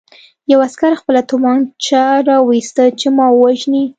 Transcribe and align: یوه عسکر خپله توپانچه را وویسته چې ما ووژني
یوه 0.51 0.65
عسکر 0.69 0.91
خپله 1.01 1.21
توپانچه 1.29 2.03
را 2.27 2.37
وویسته 2.43 2.83
چې 2.99 3.07
ما 3.17 3.27
ووژني 3.33 3.83